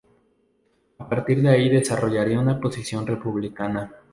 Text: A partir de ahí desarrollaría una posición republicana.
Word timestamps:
A 0.97 1.07
partir 1.07 1.43
de 1.43 1.49
ahí 1.49 1.69
desarrollaría 1.69 2.39
una 2.39 2.59
posición 2.59 3.05
republicana. 3.05 3.93